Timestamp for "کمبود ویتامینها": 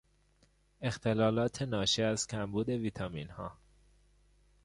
2.27-3.51